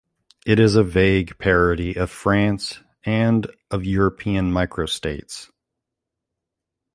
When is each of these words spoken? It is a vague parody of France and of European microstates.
It 0.47 0.59
is 0.59 0.75
a 0.75 0.83
vague 0.83 1.37
parody 1.37 1.95
of 1.95 2.09
France 2.09 2.81
and 3.05 3.45
of 3.69 3.85
European 3.85 4.51
microstates. 4.51 5.51